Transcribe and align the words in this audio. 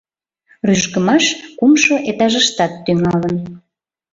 Рӱжгымаш 0.67 1.25
кумшо 1.57 1.95
этажыштат 2.09 2.73
тӱҥалын. 2.85 3.35